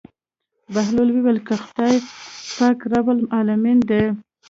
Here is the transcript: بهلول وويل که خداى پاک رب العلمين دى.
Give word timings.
بهلول 0.73 1.09
وويل 1.11 1.37
که 1.47 1.55
خداى 1.65 1.95
پاک 2.57 2.79
رب 2.91 3.07
العلمين 3.15 3.77
دى. 3.89 4.03